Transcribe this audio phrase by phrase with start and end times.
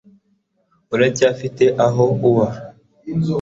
[0.95, 2.47] uracyafite aho uba